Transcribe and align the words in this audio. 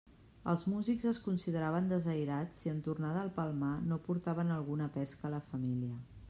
Els 0.51 0.61
músics 0.69 1.03
es 1.09 1.19
consideraven 1.25 1.91
desairats 1.91 2.63
si 2.63 2.71
en 2.71 2.79
tornar 2.87 3.11
del 3.19 3.29
Palmar 3.37 3.71
no 3.93 4.01
portaven 4.09 4.55
alguna 4.57 4.89
pesca 4.99 5.29
a 5.31 5.33
la 5.37 5.45
família. 5.53 6.01